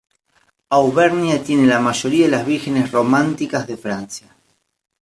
Auvernia 0.71 1.43
tiene 1.43 1.67
la 1.67 1.79
mayoría 1.79 2.25
de 2.25 2.31
las 2.31 2.43
vírgenes 2.43 2.91
románicas 2.91 3.67
de 3.67 3.77
Francia. 3.77 4.35